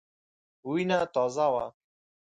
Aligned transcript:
وینه 0.69 0.99
تازه 1.13 1.47
وه. 1.53 1.65